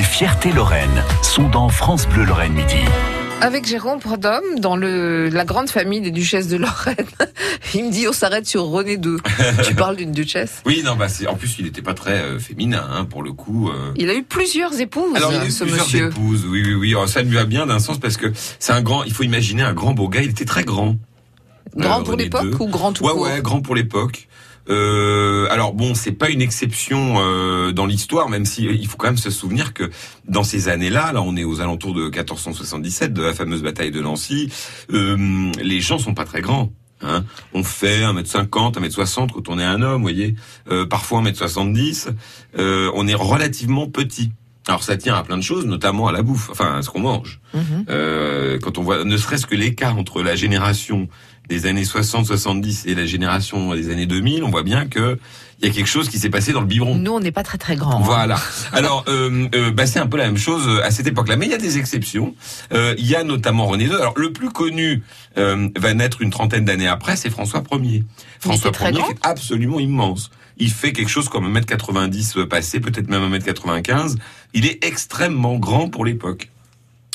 Les 0.00 0.06
fiertés 0.06 0.50
Lorraine 0.50 1.04
sont 1.22 1.46
dans 1.50 1.68
France 1.68 2.08
Bleu 2.08 2.24
Lorraine 2.24 2.54
Midi. 2.54 2.78
Avec 3.42 3.66
Jérôme 3.66 4.00
Prodhomme, 4.00 4.58
dans 4.58 4.74
le, 4.74 5.28
la 5.28 5.44
grande 5.44 5.68
famille 5.68 6.00
des 6.00 6.10
duchesses 6.10 6.48
de 6.48 6.56
Lorraine, 6.56 6.96
il 7.74 7.84
me 7.84 7.90
dit 7.90 8.08
on 8.08 8.12
s'arrête 8.14 8.46
sur 8.46 8.62
René 8.64 8.94
II. 8.94 9.18
tu 9.62 9.74
parles 9.74 9.96
d'une 9.96 10.12
duchesse? 10.12 10.62
Oui, 10.64 10.80
non, 10.82 10.96
bah 10.96 11.10
c'est 11.10 11.26
en 11.26 11.34
plus 11.34 11.54
il 11.58 11.66
n'était 11.66 11.82
pas 11.82 11.92
très 11.92 12.12
euh, 12.14 12.38
féminin 12.38 12.82
hein, 12.90 13.04
pour 13.04 13.22
le 13.22 13.32
coup. 13.32 13.68
euh. 13.68 13.92
Il 13.96 14.08
a 14.08 14.14
eu 14.14 14.22
plusieurs 14.22 14.80
épouses, 14.80 15.14
Alors 15.16 15.34
il 15.34 15.40
a 15.40 15.44
eu 15.44 15.50
ce 15.50 15.64
plusieurs 15.64 15.84
monsieur. 15.84 16.06
épouses, 16.06 16.46
oui, 16.48 16.62
oui, 16.64 16.72
oui. 16.72 16.90
Alors, 16.94 17.06
ça 17.06 17.20
lui 17.20 17.34
va 17.34 17.44
bien 17.44 17.66
d'un 17.66 17.78
sens 17.78 17.98
parce 17.98 18.16
que 18.16 18.32
c'est 18.58 18.72
un 18.72 18.80
grand. 18.80 19.04
Il 19.04 19.12
faut 19.12 19.24
imaginer 19.24 19.64
un 19.64 19.74
grand 19.74 19.92
beau 19.92 20.08
gars. 20.08 20.22
Il 20.22 20.30
était 20.30 20.46
très 20.46 20.64
grand. 20.64 20.96
Grand 21.76 22.00
Euh, 22.00 22.04
pour 22.04 22.16
l'époque 22.16 22.58
ou 22.58 22.68
grand 22.68 22.94
tout 22.94 23.04
Ouais, 23.04 23.12
court? 23.12 23.20
ouais, 23.24 23.42
grand 23.42 23.60
pour 23.60 23.74
l'époque. 23.74 24.28
Euh, 24.70 25.48
alors 25.50 25.74
bon, 25.74 25.94
c'est 25.94 26.12
pas 26.12 26.30
une 26.30 26.42
exception 26.42 27.16
euh, 27.18 27.72
dans 27.72 27.86
l'histoire, 27.86 28.28
même 28.28 28.44
si 28.44 28.68
euh, 28.68 28.72
il 28.72 28.86
faut 28.86 28.96
quand 28.96 29.08
même 29.08 29.16
se 29.16 29.30
souvenir 29.30 29.74
que 29.74 29.90
dans 30.28 30.44
ces 30.44 30.68
années-là, 30.68 31.12
là 31.12 31.22
on 31.22 31.36
est 31.36 31.44
aux 31.44 31.60
alentours 31.60 31.94
de 31.94 32.02
1477, 32.04 33.12
de 33.12 33.22
la 33.22 33.34
fameuse 33.34 33.62
bataille 33.62 33.90
de 33.90 34.00
Nancy, 34.00 34.52
euh, 34.92 35.50
les 35.60 35.80
gens 35.80 35.98
sont 35.98 36.14
pas 36.14 36.24
très 36.24 36.40
grands. 36.40 36.72
Hein. 37.02 37.24
On 37.54 37.64
fait 37.64 38.02
1m50, 38.02 38.74
1m60 38.74 39.30
quand 39.32 39.48
on 39.48 39.58
est 39.58 39.64
un 39.64 39.80
homme, 39.82 40.02
voyez, 40.02 40.34
parfois 40.90 41.22
1m70. 41.22 42.08
Euh, 42.58 42.90
on 42.94 43.08
est 43.08 43.14
relativement 43.14 43.88
petit. 43.88 44.32
Alors 44.70 44.84
ça 44.84 44.96
tient 44.96 45.16
à 45.16 45.22
plein 45.24 45.36
de 45.36 45.42
choses, 45.42 45.66
notamment 45.66 46.06
à 46.06 46.12
la 46.12 46.22
bouffe, 46.22 46.48
enfin 46.50 46.78
à 46.78 46.82
ce 46.82 46.90
qu'on 46.90 47.00
mange. 47.00 47.40
Mhm. 47.54 47.86
Euh, 47.90 48.58
quand 48.62 48.78
on 48.78 48.82
voit 48.82 49.02
ne 49.04 49.16
serait-ce 49.16 49.44
que 49.46 49.56
l'écart 49.56 49.98
entre 49.98 50.22
la 50.22 50.36
génération 50.36 51.08
des 51.48 51.66
années 51.66 51.82
60-70 51.82 52.86
et 52.88 52.94
la 52.94 53.04
génération 53.04 53.74
des 53.74 53.90
années 53.90 54.06
2000, 54.06 54.44
on 54.44 54.50
voit 54.50 54.62
bien 54.62 54.86
que 54.86 55.18
il 55.60 55.66
y 55.66 55.70
a 55.70 55.74
quelque 55.74 55.88
chose 55.88 56.08
qui 56.08 56.18
s'est 56.18 56.30
passé 56.30 56.52
dans 56.52 56.60
le 56.60 56.66
biberon. 56.66 56.94
Nous, 56.94 57.10
on 57.12 57.20
n'est 57.20 57.32
pas 57.32 57.42
très 57.42 57.58
très 57.58 57.74
grands. 57.76 57.96
hein. 57.98 58.02
Voilà. 58.04 58.40
Alors, 58.72 59.04
euh, 59.08 59.46
euh, 59.54 59.70
bah, 59.72 59.86
c'est 59.86 59.98
un 59.98 60.06
peu 60.06 60.16
la 60.16 60.24
même 60.26 60.38
chose 60.38 60.62
euh, 60.66 60.82
à 60.84 60.90
cette 60.90 61.06
époque-là. 61.06 61.36
Mais 61.36 61.46
il 61.46 61.50
y 61.50 61.54
a 61.54 61.58
des 61.58 61.76
exceptions. 61.76 62.34
Euh, 62.72 62.94
Il 62.96 63.06
y 63.06 63.14
a 63.14 63.24
notamment 63.24 63.66
René 63.66 63.84
II. 63.84 63.92
Alors, 63.94 64.14
le 64.16 64.32
plus 64.32 64.48
connu 64.50 65.02
euh, 65.36 65.68
va 65.76 65.92
naître 65.92 66.22
une 66.22 66.30
trentaine 66.30 66.64
d'années 66.64 66.86
après, 66.88 67.14
c'est 67.16 67.28
François 67.28 67.62
Ier. 67.72 68.04
François 68.38 68.70
Ier 68.80 68.92
grand 68.92 69.10
est 69.10 69.18
absolument 69.22 69.80
immense. 69.80 70.30
Il 70.58 70.70
fait 70.70 70.92
quelque 70.92 71.08
chose 71.10 71.28
comme 71.28 71.52
1m90 71.56 72.46
passé, 72.46 72.80
peut-être 72.80 73.08
même 73.08 73.32
1m95. 73.34 74.16
Il 74.54 74.66
est 74.66 74.84
extrêmement 74.84 75.56
grand 75.58 75.88
pour 75.88 76.04
l'époque. 76.04 76.50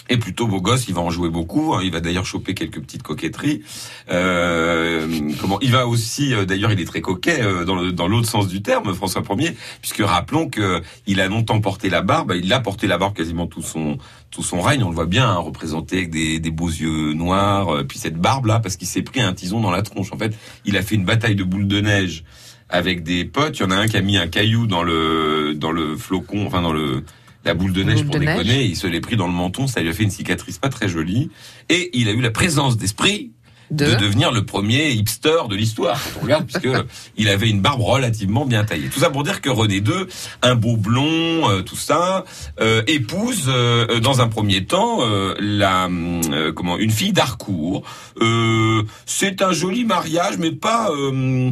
Et 0.08 0.17
plutôt 0.17 0.45
beau 0.45 0.61
gosse, 0.61 0.88
il 0.88 0.94
va 0.94 1.02
en 1.02 1.09
jouer 1.09 1.30
beaucoup. 1.30 1.73
hein. 1.73 1.81
Il 1.83 1.92
va 1.92 2.00
d'ailleurs 2.00 2.27
choper 2.27 2.53
quelques 2.53 2.80
petites 2.80 3.02
coquetteries. 3.02 3.64
Euh, 4.11 5.31
comment 5.42 5.59
Il 5.61 5.72
va 5.72 5.88
aussi, 5.88 6.33
euh, 6.33 6.45
d'ailleurs, 6.45 6.72
il 6.72 6.80
est 6.80 6.86
très 6.86 7.02
coquet 7.02 7.42
euh, 7.42 7.66
dans 7.66 8.08
l'autre 8.08 8.30
sens 8.30 8.47
du 8.47 8.61
terme, 8.61 8.94
François 8.94 9.23
Ier, 9.39 9.55
puisque 9.81 10.03
rappelons 10.05 10.47
que 10.47 10.83
il 11.08 11.20
a 11.22 11.27
longtemps 11.27 11.59
porté 11.59 11.89
la 11.89 12.03
barbe. 12.03 12.33
Il 12.36 12.53
a 12.53 12.59
porté 12.59 12.86
la 12.86 12.99
barbe 12.99 13.16
quasiment 13.16 13.47
tout 13.47 13.64
son 13.64 13.97
tout 14.30 14.44
son 14.44 14.61
règne. 14.61 14.83
On 14.83 14.89
le 14.89 14.95
voit 14.95 15.08
bien 15.08 15.27
hein, 15.27 15.38
représenté 15.38 15.97
avec 15.97 16.11
des, 16.11 16.39
des 16.39 16.52
beaux 16.52 16.70
yeux 16.70 17.14
noirs, 17.14 17.70
euh, 17.70 17.83
puis 17.83 17.97
cette 17.97 18.17
barbe 18.17 18.45
là, 18.45 18.59
parce 18.59 18.75
qu'il 18.75 18.88
s'est 18.88 19.02
pris 19.02 19.22
un 19.22 19.33
tison 19.33 19.59
dans 19.59 19.72
la 19.72 19.81
tronche. 19.81 20.14
En 20.14 20.20
fait, 20.20 20.36
il 20.66 20.77
a 20.77 20.83
fait 20.83 20.94
une 20.94 21.05
bataille 21.05 21.36
de 21.36 21.44
boules 21.44 21.67
de 21.67 21.81
neige 21.81 22.23
avec 22.69 23.03
des 23.03 23.25
potes. 23.25 23.58
Il 23.59 23.63
y 23.63 23.66
en 23.66 23.71
a 23.71 23.75
un 23.75 23.88
qui 23.88 23.97
a 23.97 24.02
mis 24.02 24.17
un 24.17 24.27
caillou 24.27 24.67
dans 24.67 24.83
le 24.83 25.53
dans 25.55 25.71
le 25.71 25.95
flocon, 25.95 26.45
enfin 26.47 26.61
dans 26.61 26.73
le 26.73 27.03
la 27.44 27.53
boule 27.53 27.73
de 27.73 27.83
neige 27.83 27.97
Boule 27.97 28.05
pour 28.05 28.16
de 28.16 28.19
déconner. 28.25 28.44
neige. 28.44 28.69
Il 28.69 28.75
se 28.75 28.88
l'est 28.88 29.02
pris 29.02 29.16
dans 29.17 29.27
le 29.27 29.33
menton. 29.33 29.67
Ça 29.67 29.81
lui 29.81 29.89
a 29.89 29.94
fait 29.94 30.03
une 30.03 30.09
cicatrice 30.11 30.58
pas 30.58 30.69
très 30.69 30.89
jolie. 30.89 31.30
Et 31.69 31.91
il 31.93 32.09
a 32.09 32.11
eu 32.11 32.21
la 32.21 32.31
présence 32.31 32.75
d'esprit 32.75 33.31
De... 33.71 33.86
de 33.86 33.95
devenir 33.95 34.31
le 34.31 34.45
premier 34.45 34.91
hipster 34.91 35.47
de 35.49 35.55
l'histoire 35.55 35.99
quand 36.03 36.19
on 36.19 36.23
regarde 36.23 36.45
puisque 36.52 36.69
il 37.17 37.30
avait 37.30 37.49
une 37.49 37.61
barbe 37.61 37.81
relativement 37.81 38.45
bien 38.45 38.63
taillée. 38.63 38.89
Tout 38.89 38.99
ça 38.99 39.09
pour 39.11 39.23
dire 39.23 39.41
que 39.41 39.49
René 39.49 39.77
II, 39.77 40.05
un 40.43 40.55
beau 40.55 40.75
blond, 40.77 41.49
euh, 41.49 41.61
tout 41.61 41.75
ça, 41.75 42.25
euh, 42.59 42.81
épouse 42.88 43.45
euh, 43.47 43.99
dans 43.99 44.21
un 44.21 44.27
premier 44.27 44.66
temps 44.66 44.99
euh, 45.02 45.36
la 45.39 45.88
euh, 45.88 46.52
comment 46.52 46.77
une 46.80 46.91
fille 46.91 47.13
d'Harcourt. 47.13 47.83
Euh, 48.21 48.83
c'est 49.05 49.41
un 49.43 49.52
joli 49.52 49.83
mariage 49.83 50.38
mais 50.39 50.52
pas 50.52 50.89
euh, 50.92 51.52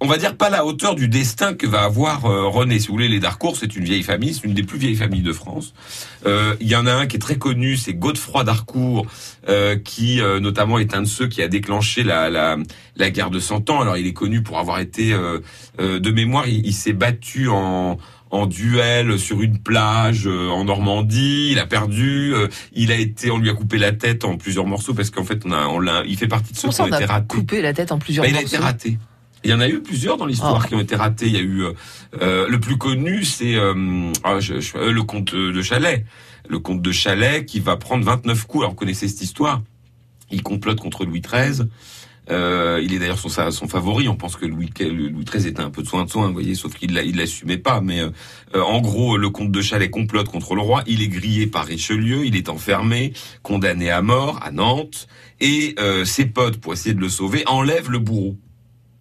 on 0.00 0.06
va 0.06 0.16
dire 0.18 0.36
pas 0.36 0.50
la 0.50 0.64
hauteur 0.64 0.94
du 0.94 1.08
destin 1.08 1.54
que 1.54 1.66
va 1.66 1.82
avoir 1.82 2.24
euh, 2.26 2.48
René. 2.48 2.78
Si 2.78 2.88
vous 2.88 2.94
voulez, 2.94 3.08
les 3.08 3.20
Darcourt, 3.20 3.56
c'est 3.56 3.76
une 3.76 3.84
vieille 3.84 4.02
famille, 4.02 4.34
c'est 4.34 4.44
une 4.44 4.54
des 4.54 4.62
plus 4.62 4.78
vieilles 4.78 4.96
familles 4.96 5.22
de 5.22 5.32
France. 5.32 5.72
Euh, 6.26 6.54
Il 6.60 6.68
y 6.68 6.76
en 6.76 6.86
a 6.86 6.92
un 6.92 7.06
qui 7.06 7.16
est 7.16 7.20
très 7.20 7.36
connu, 7.38 7.76
c'est 7.76 7.94
Godefroy 7.94 8.44
d'Harcourt, 8.44 9.06
euh, 9.48 9.76
qui 9.76 10.20
euh, 10.20 10.40
notamment 10.40 10.78
est 10.78 10.94
un 10.94 11.02
de 11.02 11.06
ceux 11.08 11.28
qui 11.28 11.42
a 11.42 11.48
déclenché 11.48 12.02
la, 12.02 12.30
la, 12.30 12.56
la 12.96 13.10
guerre 13.10 13.30
de 13.30 13.38
Cent 13.38 13.70
Ans. 13.70 13.80
Alors 13.80 13.96
il 13.96 14.06
est 14.06 14.12
connu 14.12 14.42
pour 14.42 14.58
avoir 14.58 14.80
été, 14.80 15.12
euh, 15.12 15.40
euh, 15.80 15.98
de 16.00 16.10
mémoire, 16.10 16.46
il, 16.48 16.66
il 16.66 16.72
s'est 16.74 16.92
battu 16.92 17.48
en 17.48 17.98
en 18.30 18.46
duel 18.46 19.16
sur 19.16 19.42
une 19.42 19.58
plage 19.60 20.26
euh, 20.26 20.48
en 20.48 20.64
Normandie, 20.64 21.50
il 21.52 21.60
a 21.60 21.66
perdu, 21.66 22.34
euh, 22.34 22.48
il 22.72 22.90
a 22.90 22.96
été, 22.96 23.30
on 23.30 23.38
lui 23.38 23.48
a 23.48 23.52
coupé 23.54 23.78
la 23.78 23.92
tête 23.92 24.24
en 24.24 24.36
plusieurs 24.36 24.66
morceaux 24.66 24.92
parce 24.92 25.10
qu'en 25.10 25.22
fait 25.22 25.42
on 25.44 25.52
a, 25.52 25.66
on 25.66 25.78
l'a, 25.78 26.02
il 26.04 26.16
fait 26.16 26.26
partie 26.26 26.52
de 26.52 26.58
ceux 26.58 26.68
qui 26.68 26.80
ont 26.80 26.84
on 26.84 26.86
été 26.88 27.04
ratés. 27.04 27.26
coupé 27.28 27.62
la 27.62 27.72
tête 27.72 27.92
en 27.92 27.98
plusieurs 28.00 28.24
Bah, 28.24 28.30
il 28.30 28.36
a 28.36 28.40
été 28.42 28.56
morceaux 28.56 28.66
raté. 28.66 28.98
Il 29.44 29.50
y 29.50 29.54
en 29.54 29.60
a 29.60 29.68
eu 29.68 29.80
plusieurs 29.82 30.16
dans 30.16 30.26
l'histoire 30.26 30.62
Ah. 30.64 30.68
qui 30.68 30.74
ont 30.74 30.80
été 30.80 30.96
ratés. 30.96 31.26
Il 31.26 31.32
y 31.34 31.36
a 31.36 31.40
eu 31.40 31.62
euh, 31.64 31.72
euh, 32.22 32.48
le 32.48 32.58
plus 32.58 32.78
connu, 32.78 33.24
c'est 33.24 33.54
euh, 33.56 34.10
ah, 34.24 34.40
je- 34.40 34.60
je- 34.60 34.76
le 34.78 35.02
comte 35.02 35.34
de 35.34 35.62
Chalais. 35.62 36.04
Le 36.48 36.58
comte 36.58 36.82
de 36.82 36.92
Chalais 36.92 37.44
qui 37.44 37.60
va 37.60 37.76
prendre 37.76 38.04
29 38.04 38.46
coups. 38.46 38.62
Alors 38.62 38.70
vous 38.70 38.76
connaissez 38.76 39.08
cette 39.08 39.20
histoire 39.22 39.62
Il 40.30 40.42
complote 40.42 40.80
contre 40.80 41.04
Louis 41.04 41.20
XIII. 41.20 41.66
Euh, 42.30 42.80
il 42.82 42.94
est 42.94 42.98
d'ailleurs 42.98 43.18
son, 43.18 43.28
favori. 43.28 44.08
On 44.08 44.16
pense 44.16 44.36
que 44.36 44.46
Louis, 44.46 44.70
Louis 44.80 45.24
XIII 45.24 45.48
était 45.48 45.60
un 45.60 45.68
peu 45.68 45.82
de 45.82 45.86
soin 45.86 46.04
de 46.06 46.10
soin, 46.10 46.26
vous 46.28 46.32
voyez, 46.32 46.54
sauf 46.54 46.74
qu'il 46.74 46.98
il 47.04 47.16
l'assumait 47.16 47.58
pas. 47.58 47.82
Mais 47.82 48.00
euh, 48.00 48.10
en 48.62 48.80
gros, 48.80 49.18
le 49.18 49.28
comte 49.28 49.52
de 49.52 49.60
Chalais 49.60 49.90
complote 49.90 50.28
contre 50.28 50.54
le 50.54 50.62
roi. 50.62 50.82
Il 50.86 51.02
est 51.02 51.08
grillé 51.08 51.46
par 51.46 51.66
Richelieu. 51.66 52.24
Il 52.24 52.34
est 52.36 52.48
enfermé, 52.48 53.12
condamné 53.42 53.90
à 53.90 54.00
mort 54.00 54.40
à 54.42 54.50
Nantes. 54.50 55.06
Et 55.40 55.74
euh, 55.78 56.06
ses 56.06 56.24
potes, 56.24 56.56
pour 56.56 56.72
essayer 56.72 56.94
de 56.94 57.00
le 57.00 57.10
sauver, 57.10 57.42
enlèvent 57.46 57.90
le 57.90 57.98
bourreau 57.98 58.38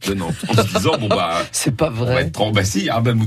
de 0.08 0.14
Nantes 0.14 0.36
en 0.50 0.53
se 0.53 0.78
disant 0.78 0.97
bon 1.00 1.08
bah 1.08 1.38
C'est 1.52 1.75
pas 1.75 1.88
on 1.90 1.91
va 2.06 2.06
vrai. 2.14 2.22
être 2.24 2.31
trop- 2.34 2.52
bah 2.52 2.64
si, 2.64 2.90
ah 2.90 3.00
ben, 3.02 3.18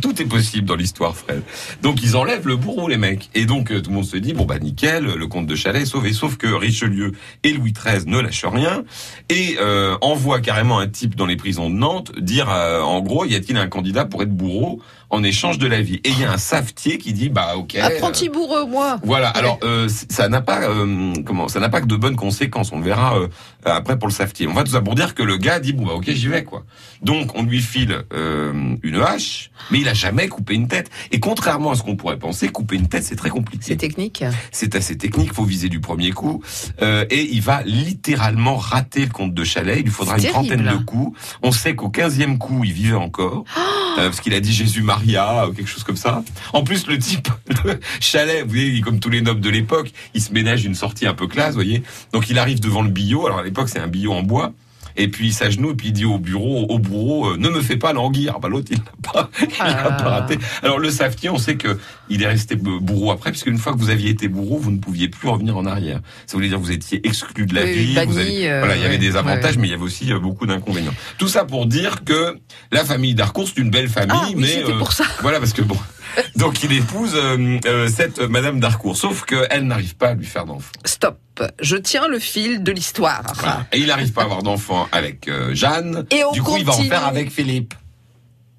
tout 0.00 0.20
est 0.20 0.26
possible 0.26 0.66
dans 0.66 0.74
l'histoire, 0.76 1.16
Fred. 1.16 1.42
Donc 1.82 2.02
ils 2.02 2.16
enlèvent 2.16 2.46
le 2.46 2.56
bourreau, 2.56 2.88
les 2.88 2.96
mecs. 2.98 3.30
Et 3.34 3.46
donc 3.46 3.70
euh, 3.70 3.80
tout 3.80 3.90
le 3.90 3.96
monde 3.96 4.04
se 4.04 4.16
dit, 4.16 4.32
bon 4.32 4.44
bah 4.44 4.58
nickel, 4.58 5.04
le 5.04 5.26
comte 5.26 5.46
de 5.46 5.54
Chalais 5.54 5.82
est 5.82 5.86
sauvé. 5.86 6.12
Sauf 6.12 6.36
que 6.36 6.46
Richelieu 6.46 7.12
et 7.42 7.52
Louis 7.52 7.72
XIII 7.72 8.04
ne 8.06 8.18
lâchent 8.20 8.44
rien 8.46 8.84
et 9.28 9.56
euh, 9.60 9.96
envoient 10.00 10.40
carrément 10.40 10.78
un 10.78 10.88
type 10.88 11.14
dans 11.16 11.26
les 11.26 11.36
prisons 11.36 11.70
de 11.70 11.74
Nantes 11.74 12.12
dire, 12.18 12.48
euh, 12.50 12.80
en 12.80 13.00
gros, 13.00 13.24
y 13.24 13.34
a-t-il 13.34 13.56
un 13.56 13.68
candidat 13.68 14.04
pour 14.04 14.22
être 14.22 14.30
bourreau 14.34 14.80
en 15.10 15.22
échange 15.22 15.58
de 15.58 15.66
la 15.66 15.80
vie? 15.82 16.00
Et 16.04 16.10
il 16.10 16.20
y 16.20 16.24
a 16.24 16.32
un 16.32 16.38
savetier 16.38 16.98
qui 16.98 17.12
dit, 17.12 17.28
bah 17.28 17.54
ok. 17.56 17.76
Apprenti 17.76 18.28
bourreux, 18.28 18.66
moi. 18.66 18.98
Voilà. 19.04 19.28
Alors 19.30 19.58
euh, 19.62 19.88
ça 20.08 20.28
n'a 20.28 20.40
pas 20.40 20.62
euh, 20.68 21.12
comment 21.24 21.48
ça 21.48 21.60
n'a 21.60 21.68
pas 21.68 21.80
que 21.80 21.86
de 21.86 21.96
bonnes 21.96 22.16
conséquences. 22.16 22.72
On 22.72 22.78
le 22.78 22.84
verra 22.84 23.18
euh, 23.18 23.28
après 23.74 23.98
pour 23.98 24.08
le 24.08 24.12
savetier. 24.12 24.46
On 24.46 24.52
va 24.54 24.62
tout 24.64 24.72
ça 24.72 24.80
pour 24.80 24.94
dire 24.94 25.14
que 25.14 25.22
le 25.22 25.36
gars 25.36 25.58
dit 25.60 25.72
bon 25.72 25.86
bah 25.86 25.92
ok 25.94 26.10
j'y 26.10 26.28
vais 26.28 26.44
quoi. 26.44 26.64
Donc 27.02 27.32
on 27.36 27.42
lui 27.42 27.60
file 27.60 28.04
euh, 28.12 28.74
une 28.82 28.96
hache, 29.02 29.50
mais 29.70 29.80
il 29.80 29.88
a 29.88 29.94
jamais 29.94 30.28
coupé 30.28 30.54
une 30.54 30.68
tête. 30.68 30.90
Et 31.10 31.20
contrairement 31.20 31.72
à 31.72 31.74
ce 31.74 31.82
qu'on 31.82 31.96
pourrait 31.96 32.18
penser, 32.18 32.48
couper 32.48 32.76
une 32.76 32.88
tête 32.88 33.04
c'est 33.04 33.16
très 33.16 33.28
C'est 33.28 33.34
compliqué. 33.34 33.76
technique. 33.76 34.24
C'est 34.52 34.74
assez 34.76 34.96
technique. 34.96 35.32
Faut 35.32 35.44
viser 35.44 35.68
du 35.68 35.80
premier 35.80 36.12
coup 36.12 36.42
Euh, 36.82 37.04
et 37.10 37.22
il 37.32 37.40
va 37.42 37.62
littéralement 37.64 38.56
rater 38.56 39.04
le 39.04 39.10
comte 39.10 39.34
de 39.34 39.44
Chalais. 39.44 39.78
Il 39.80 39.84
lui 39.84 39.90
faudra 39.90 40.16
une 40.16 40.22
C'est 40.22 40.28
trentaine 40.28 40.62
terrible. 40.62 40.80
de 40.80 40.84
coups. 40.84 41.18
On 41.42 41.52
sait 41.52 41.74
qu'au 41.74 41.88
quinzième 41.90 42.38
coup 42.38 42.62
il 42.64 42.72
vivait 42.72 42.94
encore 42.94 43.44
euh, 43.98 44.06
parce 44.08 44.20
qu'il 44.20 44.34
a 44.34 44.40
dit 44.40 44.52
Jésus 44.52 44.82
Maria 44.82 45.48
ou 45.48 45.52
quelque 45.52 45.68
chose 45.68 45.84
comme 45.84 45.96
ça. 45.96 46.22
En 46.52 46.62
plus, 46.62 46.86
le 46.86 46.98
type, 46.98 47.28
le 47.64 47.78
chalet, 48.00 48.42
vous 48.42 48.50
voyez, 48.50 48.80
comme 48.80 49.00
tous 49.00 49.10
les 49.10 49.20
nobles 49.22 49.40
de 49.40 49.50
l'époque, 49.50 49.92
il 50.14 50.22
se 50.22 50.32
ménage 50.32 50.64
une 50.64 50.74
sortie 50.74 51.06
un 51.06 51.14
peu 51.14 51.26
classe, 51.26 51.50
vous 51.50 51.54
voyez. 51.56 51.82
Donc 52.12 52.28
il 52.30 52.38
arrive 52.38 52.60
devant 52.60 52.82
le 52.82 52.90
billot. 52.90 53.26
Alors 53.26 53.38
à 53.38 53.42
l'époque, 53.56 53.68
c'est 53.72 53.80
un 53.80 53.86
billot 53.88 54.12
en 54.12 54.22
bois. 54.22 54.52
Et 54.98 55.08
puis 55.08 55.26
il 55.26 55.32
s'agenouille, 55.34 55.72
et 55.72 55.74
puis 55.76 55.88
il 55.88 55.92
dit 55.92 56.06
au 56.06 56.18
bureau, 56.18 56.64
au 56.70 56.78
bourreau, 56.78 57.32
euh, 57.32 57.36
ne 57.36 57.50
me 57.50 57.60
fais 57.60 57.76
pas 57.76 57.92
languir. 57.92 58.38
Bah 58.40 58.48
l'autre, 58.48 58.68
il 58.70 58.78
n'a 58.78 58.84
pas, 59.12 59.28
il 59.42 59.60
a 59.60 59.88
Ah. 59.88 59.92
pas 59.92 60.08
raté. 60.08 60.38
Alors 60.62 60.78
le 60.78 60.90
savetier, 60.90 61.28
on 61.28 61.36
sait 61.36 61.56
que 61.56 61.78
il 62.08 62.22
est 62.22 62.26
resté 62.26 62.56
bourreau 62.56 63.10
après, 63.10 63.30
puisque 63.30 63.48
une 63.48 63.58
fois 63.58 63.74
que 63.74 63.78
vous 63.78 63.90
aviez 63.90 64.08
été 64.08 64.26
bourreau, 64.28 64.56
vous 64.56 64.70
ne 64.70 64.78
pouviez 64.78 65.08
plus 65.08 65.28
revenir 65.28 65.54
en 65.58 65.66
arrière. 65.66 66.00
Ça 66.26 66.38
voulait 66.38 66.48
dire 66.48 66.56
que 66.56 66.62
vous 66.62 66.72
étiez 66.72 67.06
exclu 67.06 67.44
de 67.44 67.54
la 67.54 67.64
Oui, 67.64 67.72
vie. 67.74 67.94
banni, 67.94 68.10
vous 68.12 68.18
avez- 68.18 68.50
euh, 68.50 68.58
voilà, 68.60 68.76
il 68.76 68.82
y 68.82 68.86
avait 68.86 68.96
des 68.96 69.16
avantages, 69.16 69.56
ouais. 69.56 69.60
mais 69.60 69.68
il 69.68 69.70
y 69.72 69.74
avait 69.74 69.82
aussi 69.82 70.10
euh, 70.14 70.18
beaucoup 70.18 70.46
d'inconvénients. 70.46 70.94
Tout 71.18 71.28
ça 71.28 71.44
pour 71.44 71.66
dire 71.66 72.02
que 72.04 72.38
la 72.72 72.82
famille 72.82 73.14
d'Harcourt, 73.14 73.48
c'est 73.48 73.60
une 73.60 73.70
belle 73.70 73.88
famille, 73.90 74.16
Ah 74.18 74.28
mais 74.34 74.64
euh, 74.64 74.78
pour 74.78 74.94
ça. 74.94 75.04
voilà, 75.20 75.40
parce 75.40 75.52
que 75.52 75.60
bon. 75.60 75.76
Donc 76.36 76.62
il 76.62 76.72
épouse 76.72 77.12
euh, 77.14 77.58
euh, 77.66 77.88
cette 77.88 78.20
Madame 78.20 78.60
d'Harcourt, 78.60 78.96
sauf 78.96 79.24
qu'elle 79.24 79.66
n'arrive 79.66 79.96
pas 79.96 80.08
à 80.08 80.14
lui 80.14 80.26
faire 80.26 80.44
d'enfant. 80.46 80.72
Stop. 80.84 81.18
Je 81.60 81.76
tiens 81.76 82.08
le 82.08 82.18
fil 82.18 82.62
de 82.62 82.72
l'histoire. 82.72 83.22
Voilà. 83.34 83.66
Et 83.72 83.78
il 83.78 83.86
n'arrive 83.86 84.12
pas 84.12 84.22
à 84.22 84.24
avoir 84.24 84.42
d'enfant 84.42 84.88
avec 84.92 85.28
euh, 85.28 85.54
Jeanne. 85.54 86.06
Et 86.10 86.24
on 86.24 86.32
du 86.32 86.42
coup, 86.42 86.56
il 86.56 86.64
va 86.64 86.72
en 86.72 86.76
continue. 86.76 86.90
faire 86.90 87.06
avec 87.06 87.30
Philippe. 87.30 87.74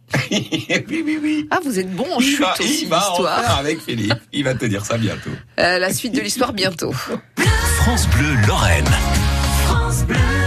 oui, 0.32 1.04
oui, 1.06 1.20
oui. 1.22 1.48
Ah, 1.52 1.60
vous 1.64 1.80
êtes 1.80 1.92
bon 1.94 2.06
en 2.14 2.20
Il 2.20 2.26
chute 2.26 2.40
va, 2.40 2.54
aussi, 2.54 2.84
il 2.84 2.88
va 2.88 3.12
en 3.12 3.16
faire 3.24 3.58
avec 3.58 3.82
Philippe. 3.82 4.14
Il 4.32 4.44
va 4.46 4.54
te 4.54 4.66
dire 4.66 4.86
ça 4.86 4.98
bientôt. 4.98 5.32
Euh, 5.60 5.80
la 5.80 5.92
suite 5.92 6.16
de 6.16 6.22
l'histoire 6.22 6.54
bientôt. 6.54 6.94
France 6.94 8.08
Bleu 8.10 8.36
Lorraine. 8.48 8.88
France 9.66 10.04
Bleu. 10.06 10.47